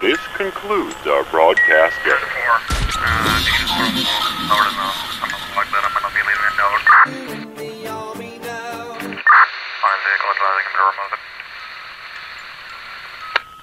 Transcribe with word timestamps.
This 0.00 0.18
concludes 0.34 1.06
our 1.06 1.24
broadcast. 1.24 1.94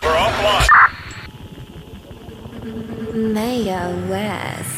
We're 0.03 0.13
offline. 0.13 0.67
Mayor 3.33 4.07
West. 4.07 4.76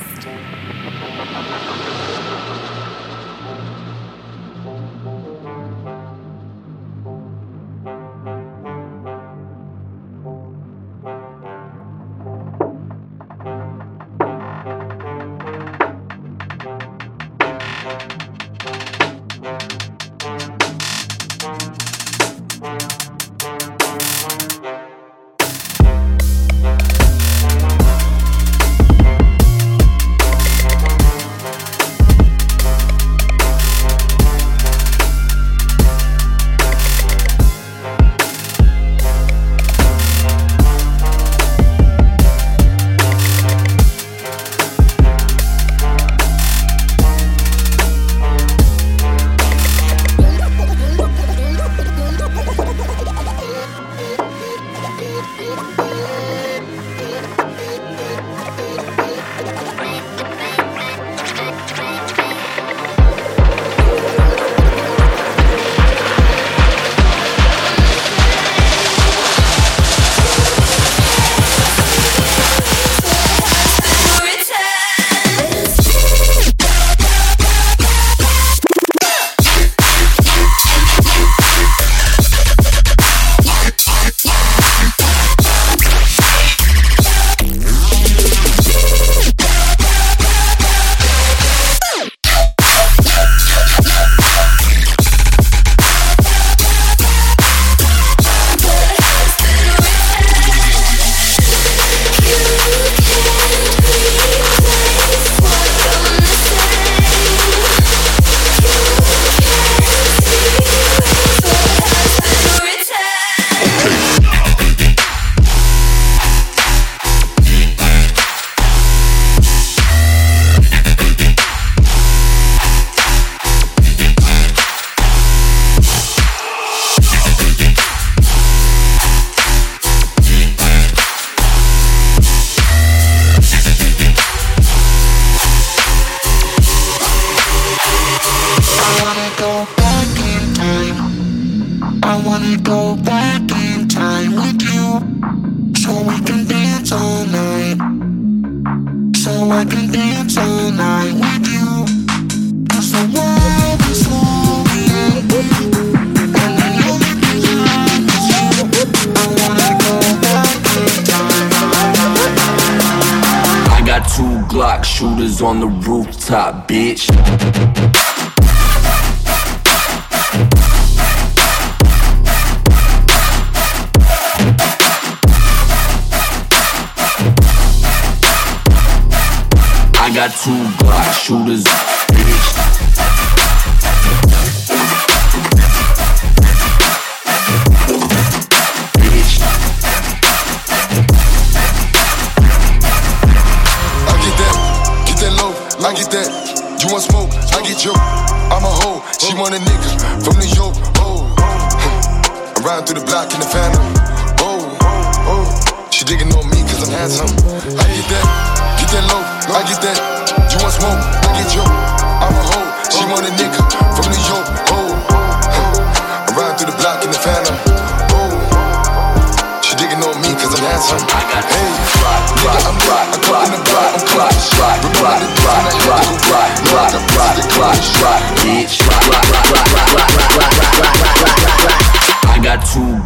got 180.19 180.31
two 180.31 180.52
Glock 180.84 181.13
shooters. 181.13 181.88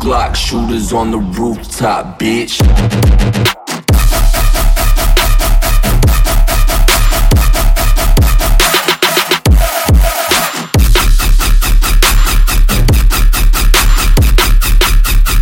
Glock 0.04 0.36
shooters 0.36 0.92
on 0.92 1.12
the 1.12 1.18
rooftop, 1.18 2.20
bitch. 2.20 2.60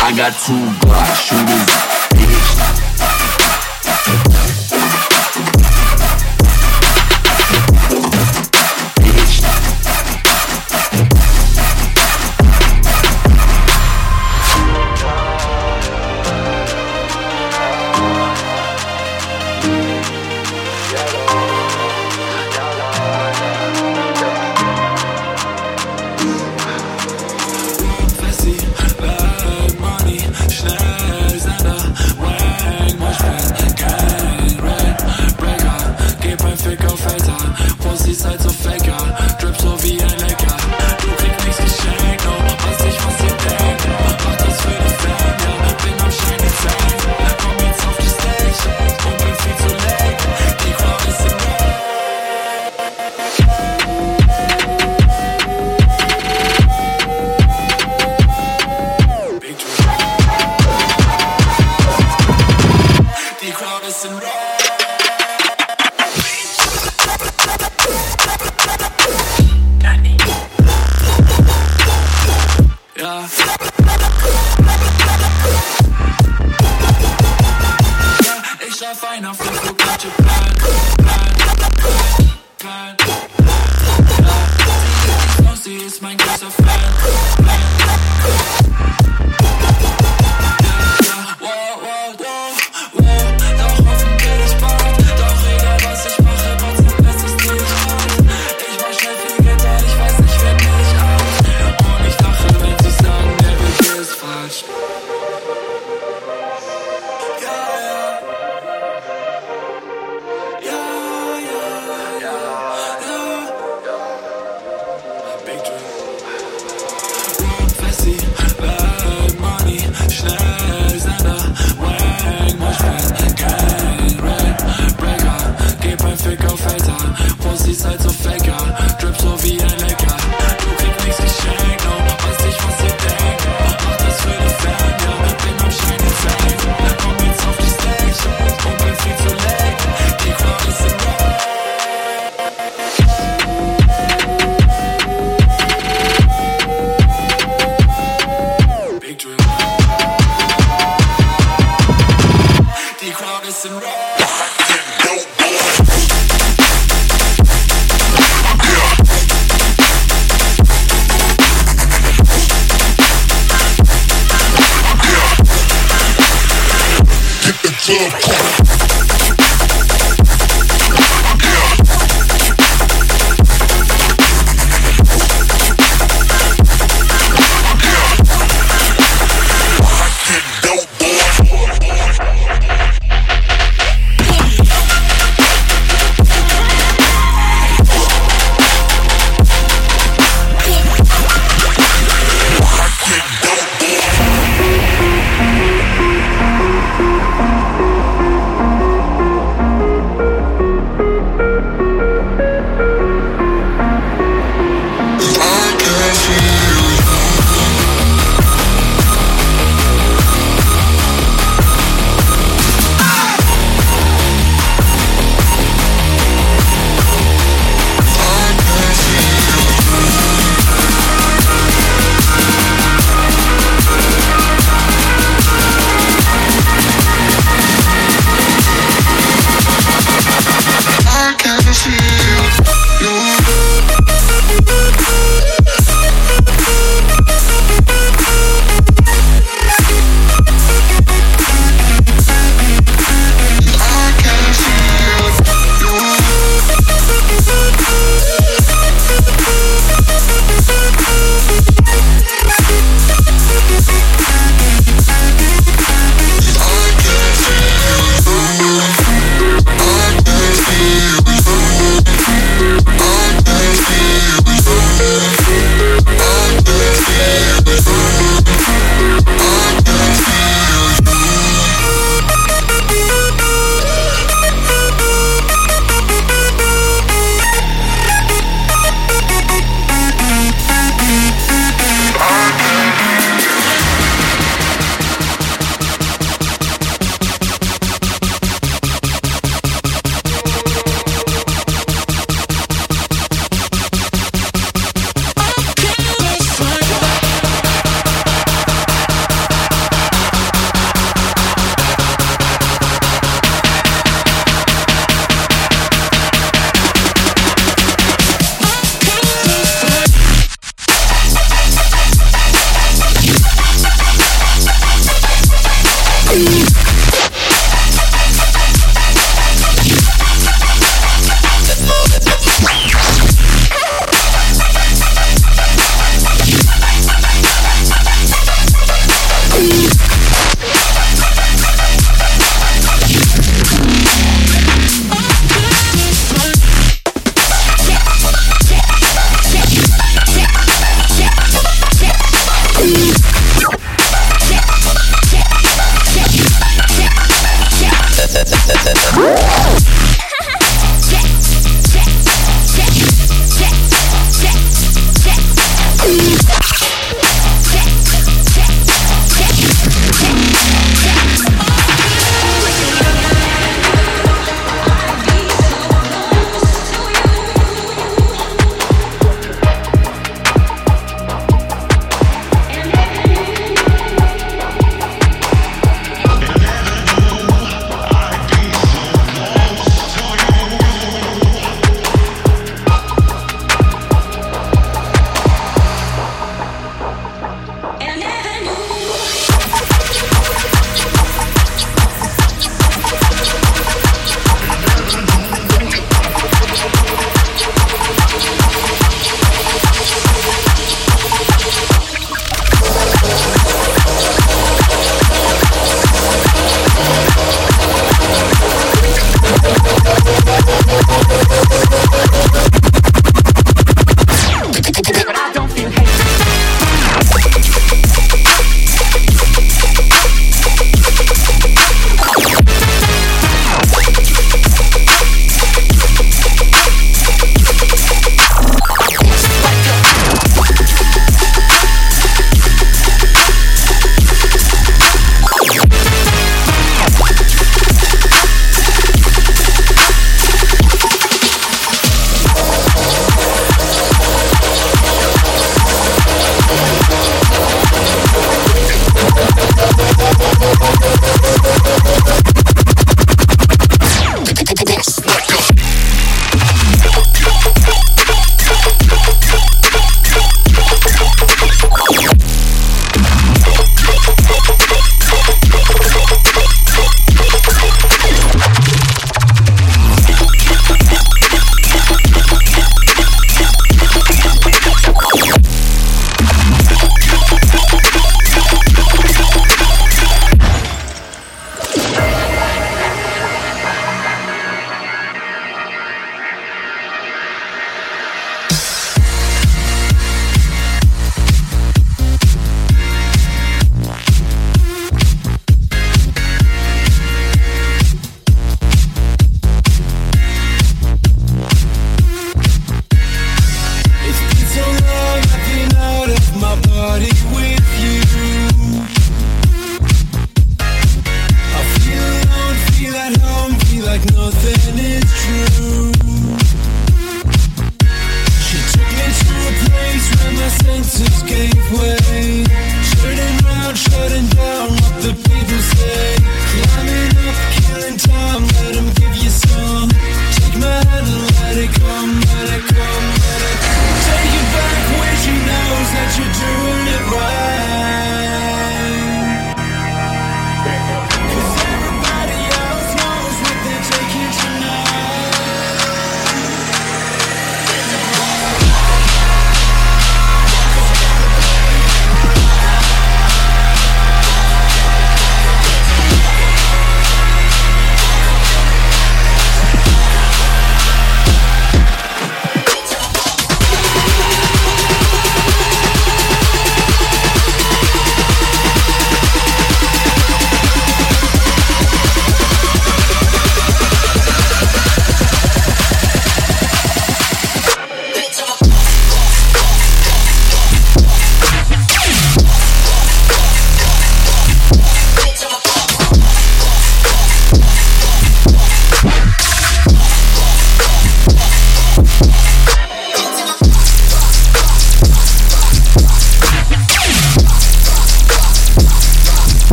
I 0.00 0.16
got 0.16 0.32
two 0.46 0.54
Glock 0.78 1.16
shooters 1.26 1.73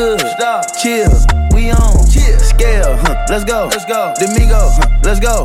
good. 0.00 0.20
Stop. 0.36 0.64
Chill. 0.80 1.12
We 1.52 1.70
on. 1.70 2.08
Chill. 2.08 2.38
Scale. 2.40 2.96
Huh. 3.04 3.26
Let's 3.28 3.44
go. 3.44 3.68
Let's 3.68 3.84
go. 3.84 4.14
Domingo. 4.16 4.56
Huh. 4.56 4.88
Let's 5.04 5.20
go. 5.20 5.44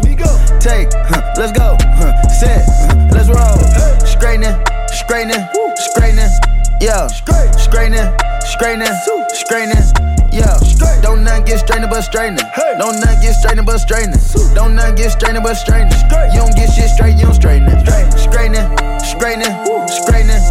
Take. 0.59 0.87
Huh. 1.11 1.33
Let's 1.35 1.51
go. 1.51 1.75
Huh. 1.99 2.15
Set. 2.29 2.63
Huh. 2.63 3.11
Let's 3.11 3.27
roll. 3.27 3.59
Straightening. 4.07 4.55
Straightening. 4.87 5.43
Straightening. 5.91 6.31
Yeah. 6.79 7.07
Straightening. 7.07 8.07
Straightening. 8.53 8.95
Straightening. 9.35 9.83
Yeah. 10.31 10.55
Don't 11.01 11.23
nothing 11.23 11.45
get 11.45 11.59
strained 11.59 11.89
but 11.89 12.01
straightening. 12.01 12.45
Don't 12.79 12.99
nothing 12.99 13.21
get 13.21 13.35
strained 13.35 13.65
but 13.65 13.77
straightening. 13.77 14.19
Don't 14.53 14.75
nothing 14.75 14.95
get 14.95 15.11
strained 15.11 15.43
but 15.43 15.55
straightening. 15.55 15.99
You 16.33 16.39
don't 16.39 16.55
get 16.55 16.71
shit 16.71 16.89
straight, 16.89 17.15
you 17.15 17.27
don't 17.27 17.35
straighten 17.35 17.67
it. 17.67 17.79
Straightening. 18.19 18.67
Straightening. 19.03 19.53
Straightening. 19.99 20.43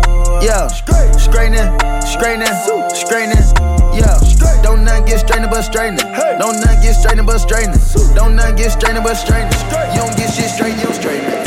Yeah. 0.44 0.68
Straightening. 0.68 1.68
Straightening. 2.04 2.54
Straightening. 2.94 3.83
Yeah. 3.96 4.18
Don't 4.62 4.84
nothing 4.84 5.04
get 5.06 5.20
strained 5.20 5.50
but 5.50 5.62
straightening. 5.62 6.06
Don't 6.38 6.60
nothing 6.60 6.80
get 6.82 6.94
strained 6.94 7.26
but 7.26 7.38
straightening. 7.38 7.80
Don't 8.14 8.36
nothing 8.36 8.56
get 8.56 8.72
strained 8.72 9.02
but 9.04 9.14
straightening. 9.14 9.52
You 9.94 10.00
don't 10.02 10.16
get 10.16 10.32
shit 10.34 10.50
straight, 10.50 10.76
you 10.76 10.84
don't 10.84 10.94
straighten 10.94 11.30
it. 11.30 11.46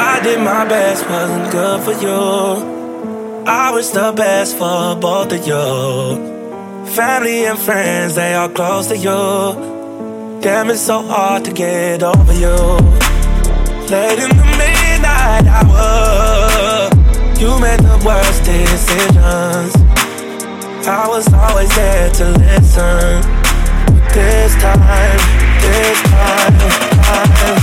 I 0.00 0.20
did 0.22 0.40
my 0.40 0.64
best, 0.64 1.08
wasn't 1.08 1.50
good 1.50 1.80
for 1.82 1.92
you. 2.02 2.80
I 3.46 3.70
was 3.72 3.90
the 3.92 4.12
best 4.12 4.56
for 4.58 4.96
both 4.96 5.32
of 5.32 5.46
you. 5.46 6.86
Family 6.94 7.44
and 7.46 7.58
friends, 7.58 8.16
they 8.16 8.34
are 8.34 8.48
close 8.48 8.88
to 8.88 8.96
you. 8.96 10.40
Damn, 10.42 10.70
it's 10.70 10.80
so 10.80 11.02
hard 11.02 11.44
to 11.44 11.52
get 11.52 12.02
over 12.02 12.32
you. 12.32 12.56
Late 13.88 14.18
in 14.18 14.28
the 14.28 14.44
midnight 14.60 15.46
hour, 15.46 16.90
you 17.38 17.58
made 17.60 17.80
the 17.80 18.02
worst 18.04 18.44
decisions. 18.44 19.79
I 20.90 21.06
was 21.06 21.32
always 21.32 21.72
there 21.76 22.10
to 22.10 22.30
listen. 22.30 23.22
This 24.12 24.54
time, 24.56 25.18
this 25.62 26.02
time, 26.02 26.58
time, 27.06 27.59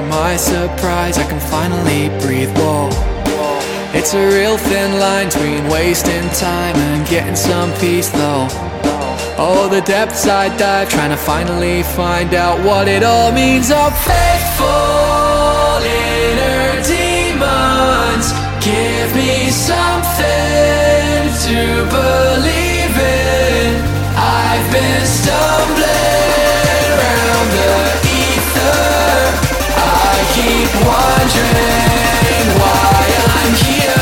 to 0.00 0.06
my 0.08 0.36
surprise, 0.36 1.18
I 1.18 1.24
can 1.28 1.40
finally 1.40 2.08
breathe. 2.20 2.50
Whoa. 2.56 2.88
It's 3.92 4.14
a 4.14 4.24
real 4.36 4.56
thin 4.56 4.98
line 4.98 5.28
between 5.28 5.68
wasting 5.68 6.28
time 6.30 6.76
and 6.76 7.06
getting 7.08 7.36
some 7.36 7.72
peace, 7.80 8.08
though. 8.08 8.46
Oh, 9.36 9.68
the 9.70 9.80
depths 9.80 10.26
I 10.26 10.54
dive, 10.56 10.88
trying 10.88 11.10
to 11.10 11.16
finally 11.16 11.82
find 11.82 12.34
out 12.34 12.56
what 12.64 12.88
it 12.88 13.02
all 13.02 13.32
means. 13.32 13.70
I'm 13.70 13.92
faithful 13.92 15.80
inner 15.82 16.82
demons, 16.94 18.26
give 18.64 19.08
me 19.20 19.50
something 19.50 21.20
to 21.46 21.60
believe 21.98 22.96
in. 22.96 23.70
I've 24.16 24.68
been 24.72 25.04
stumbling 25.18 26.84
around 26.94 27.48
the 27.56 27.72
ether 28.20 28.89
keep 30.42 30.72
wondering 30.86 32.46
why 32.60 33.04
I'm 33.36 33.54
here. 33.54 34.00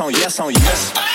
on 0.00 0.10
yes 0.12 0.40
on 0.40 0.52
yes. 0.52 1.05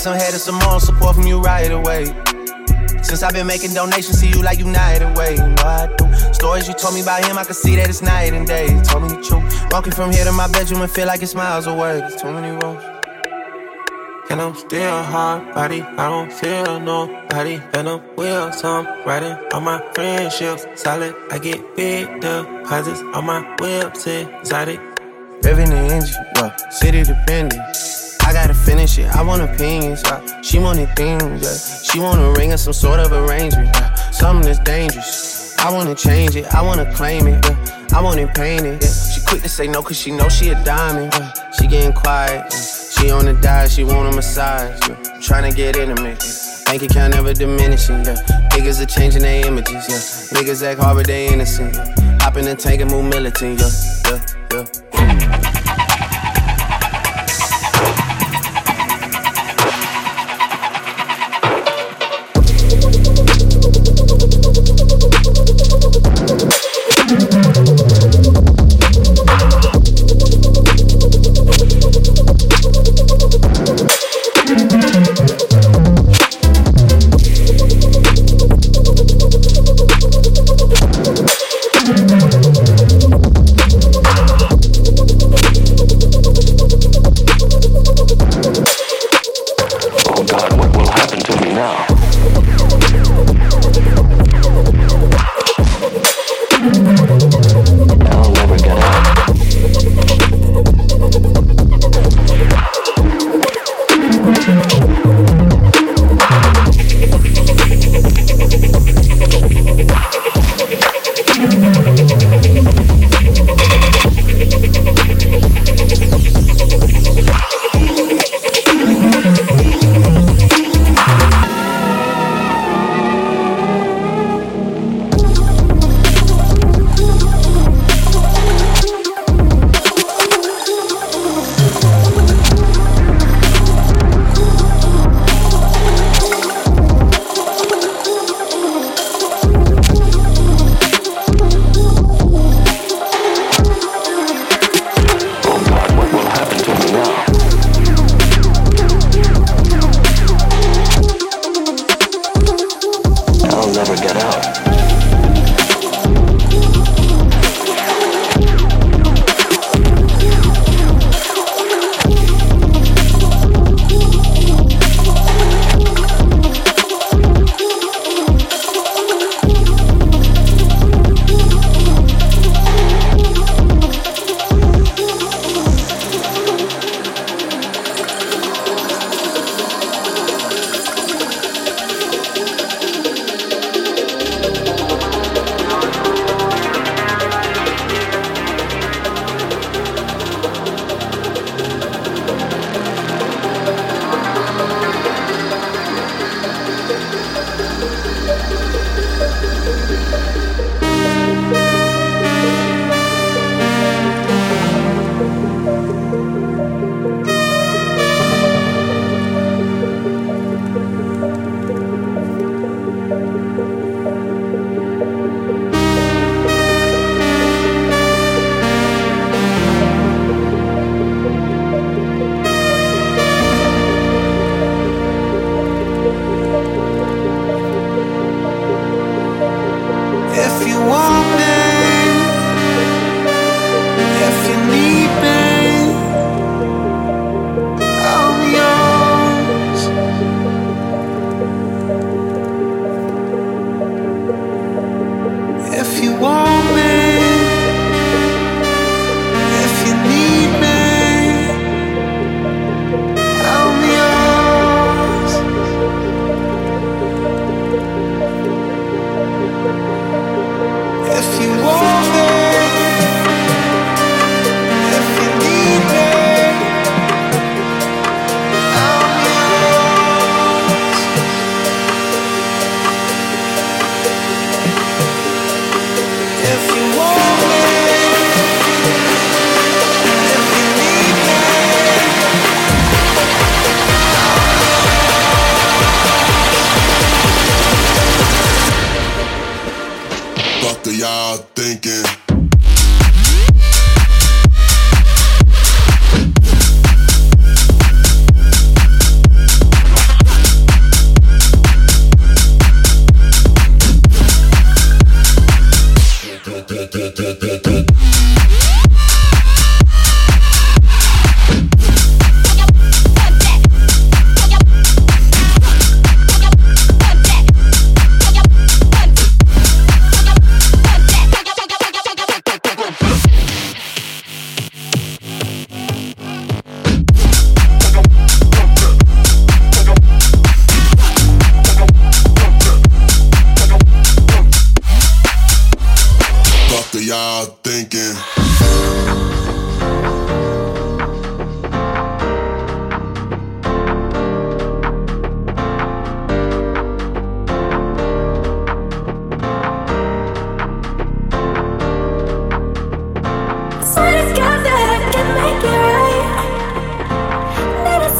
Some 0.00 0.14
head 0.14 0.32
and 0.32 0.40
some 0.40 0.58
more 0.60 0.80
support 0.80 1.14
from 1.14 1.26
you 1.26 1.38
right 1.40 1.70
away. 1.70 2.06
Since 3.10 3.24
I've 3.24 3.32
been 3.32 3.48
making 3.48 3.74
donations 3.74 4.20
to 4.20 4.28
you 4.28 4.40
like 4.40 4.60
United 4.60 5.18
Way, 5.18 5.32
you 5.32 5.42
know 5.42 5.64
I 5.64 5.92
do. 5.98 6.32
Stories 6.32 6.68
you 6.68 6.74
told 6.74 6.94
me 6.94 7.02
about 7.02 7.24
him, 7.24 7.38
I 7.38 7.42
can 7.42 7.54
see 7.54 7.74
that 7.74 7.88
it's 7.88 8.02
night 8.02 8.32
and 8.32 8.46
day. 8.46 8.70
You 8.70 8.80
told 8.82 9.02
me 9.02 9.08
the 9.08 9.20
truth. 9.20 9.72
Walking 9.72 9.92
from 9.92 10.12
here 10.12 10.24
to 10.24 10.30
my 10.30 10.46
bedroom 10.46 10.82
and 10.82 10.88
feel 10.88 11.08
like 11.08 11.20
it's 11.20 11.34
miles 11.34 11.66
away. 11.66 11.98
There's 11.98 12.14
too 12.22 12.30
many 12.30 12.52
roads. 12.62 12.84
And 14.30 14.40
I'm 14.40 14.54
still 14.54 15.02
hard 15.02 15.52
body, 15.52 15.82
I 15.82 16.08
don't 16.08 16.32
feel 16.32 16.78
nobody. 16.78 17.60
And 17.74 17.88
I'm 17.88 18.00
wheels, 18.14 18.62
I'm 18.62 18.86
riding 19.04 19.36
on 19.54 19.64
my 19.64 19.82
friendships. 19.92 20.64
Solid, 20.76 21.16
I 21.32 21.38
get 21.40 21.74
big 21.74 22.20
deposits 22.20 23.00
on 23.00 23.26
my 23.26 23.40
whips, 23.58 24.06
exotic. 24.06 24.78
Revving 25.42 25.70
the 25.70 25.94
engine, 25.96 26.26
yeah, 26.36 26.54
city 26.70 27.02
dependent. 27.02 27.99
I 28.22 28.32
gotta 28.32 28.54
finish 28.54 28.98
it, 28.98 29.06
I 29.14 29.22
want 29.22 29.42
opinions, 29.42 30.02
yeah. 30.04 30.40
She 30.42 30.58
wanted 30.58 30.94
things, 30.96 31.42
yeah. 31.42 31.82
She 31.82 31.98
want 31.98 32.20
a 32.20 32.32
ring 32.38 32.52
or 32.52 32.56
some 32.56 32.72
sort 32.72 33.00
of 33.00 33.12
arrangement, 33.12 33.70
yeah. 33.74 33.94
Something 34.10 34.46
that's 34.46 34.60
dangerous. 34.60 35.56
I 35.58 35.70
wanna 35.72 35.94
change 35.94 36.36
it, 36.36 36.46
I 36.54 36.62
wanna 36.62 36.92
claim 36.94 37.26
it, 37.26 37.44
yeah. 37.44 37.88
I 37.92 38.00
want 38.00 38.20
it 38.20 38.32
painted, 38.34 38.82
yeah. 38.82 38.88
She 38.88 39.20
quick 39.26 39.42
to 39.42 39.48
say 39.48 39.66
no, 39.66 39.82
cause 39.82 39.98
she 39.98 40.10
know 40.10 40.28
she 40.28 40.50
a 40.50 40.64
diamond, 40.64 41.12
yeah. 41.14 41.32
She 41.58 41.66
getting 41.66 41.92
quiet. 41.92 42.52
She 42.52 43.10
on 43.10 43.24
the 43.24 43.32
diet, 43.32 43.70
she 43.70 43.82
want 43.82 44.12
a 44.12 44.14
massage, 44.14 44.78
yeah. 44.88 44.96
Tryna 45.20 45.54
get 45.56 45.76
intimate. 45.76 46.22
Bank 46.66 46.82
account 46.82 47.14
never 47.14 47.32
diminishing, 47.32 48.04
yeah. 48.04 48.16
Niggas 48.52 48.80
are 48.80 48.86
changing 48.86 49.22
their 49.22 49.46
images, 49.46 49.88
yeah. 49.88 50.38
Niggas 50.38 50.62
act 50.62 50.80
hard, 50.80 50.98
but 50.98 51.06
they 51.06 51.32
innocent. 51.32 51.76
Hop 52.22 52.36
in 52.36 52.44
the 52.44 52.54
tank 52.54 52.80
and 52.80 52.90
move 52.90 53.06
militant, 53.06 53.60
yeah, 53.60 54.18
yeah, 54.52 54.66
yeah. 54.92 55.39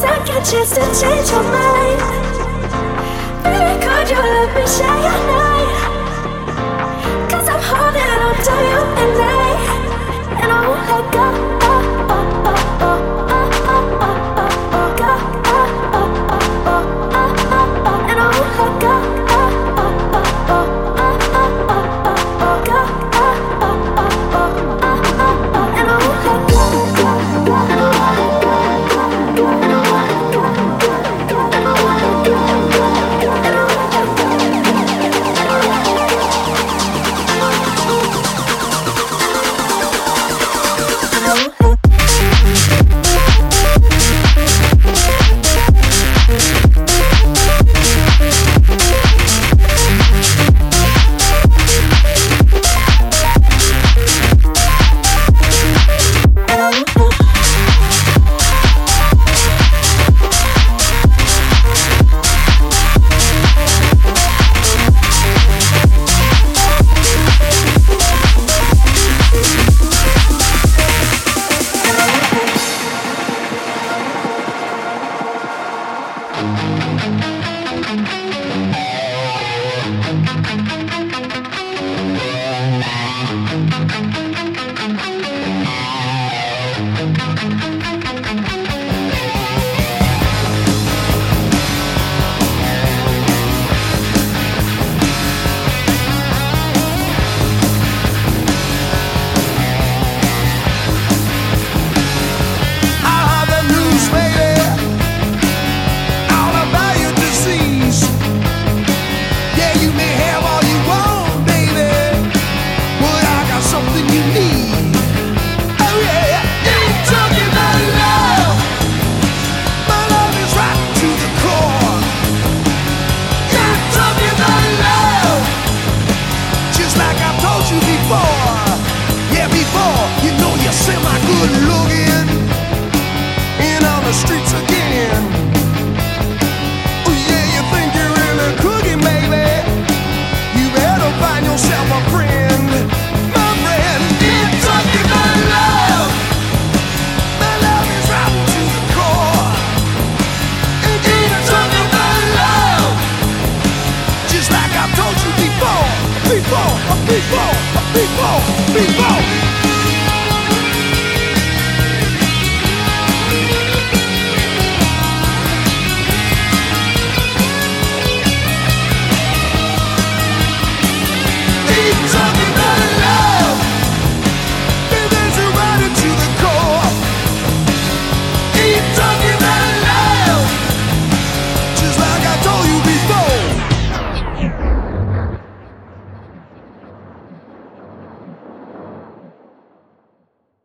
second 0.01 0.44
chance 0.46 0.70
to 0.70 0.80
change 0.98 1.30
your 1.30 1.42
mind. 1.42 2.01
Baby, 3.44 3.74
could 3.84 4.09
you 4.09 4.16
let 4.16 4.55
me 4.57 4.66
share 4.66 4.98
your 5.05 5.18
night? 5.26 5.49